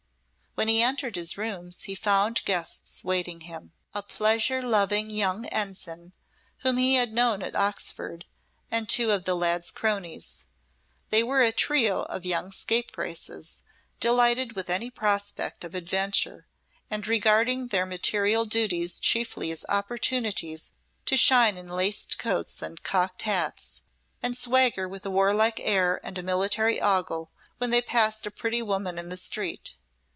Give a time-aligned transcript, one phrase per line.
[0.53, 3.71] When he entered his rooms he found guests waiting him.
[3.95, 6.11] A pleasure loving young ensign,
[6.57, 8.25] whom he had known at Oxford,
[8.69, 10.43] and two of the lad's cronies.
[11.09, 13.61] They were a trio of young scapegraces,
[14.01, 16.45] delighted with any prospect of adventure,
[16.89, 20.69] and regarding their martial duties chiefly as opportunities
[21.05, 23.81] to shine in laced coats and cocked hats,
[24.21, 28.61] and swagger with a warlike air and a military ogle when they passed a pretty
[28.61, 29.77] woman in the street.